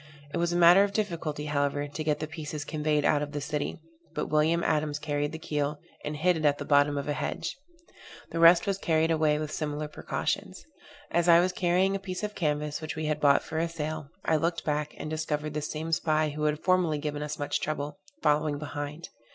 It 0.33 0.37
was 0.37 0.51
a 0.51 0.55
matter 0.55 0.83
of 0.83 0.93
difficulty, 0.93 1.45
however, 1.45 1.87
to 1.87 2.03
get 2.03 2.17
the 2.19 2.25
pieces 2.25 2.65
conveyed 2.65 3.05
out 3.05 3.21
of 3.21 3.33
the 3.33 3.39
city; 3.39 3.77
but 4.15 4.29
William 4.31 4.63
Adams 4.63 4.97
carried 4.97 5.31
the 5.31 5.37
keel, 5.37 5.77
and 6.03 6.17
hid 6.17 6.35
it 6.35 6.43
at 6.43 6.57
the 6.57 6.65
bottom 6.65 6.97
of 6.97 7.07
a 7.07 7.13
hedge: 7.13 7.55
the 8.31 8.39
rest 8.39 8.65
was 8.65 8.79
carried 8.79 9.11
away 9.11 9.37
with 9.37 9.51
similar 9.51 9.87
precautions. 9.87 10.65
As 11.11 11.29
I 11.29 11.39
was 11.39 11.51
carrying 11.53 11.95
a 11.95 11.99
piece 11.99 12.23
of 12.23 12.33
canvas, 12.33 12.81
which 12.81 12.95
we 12.95 13.05
had 13.05 13.19
bought 13.21 13.43
for 13.43 13.59
a 13.59 13.69
sail, 13.69 14.09
I 14.25 14.37
looked 14.37 14.65
back, 14.65 14.95
and 14.97 15.07
discovered 15.07 15.53
the 15.53 15.61
same 15.61 15.91
spy, 15.91 16.29
who 16.29 16.45
had 16.45 16.63
formerly 16.63 16.97
given 16.97 17.21
us 17.21 17.37
much 17.37 17.59
trouble, 17.61 17.99
following 18.23 18.57
behind. 18.57 19.09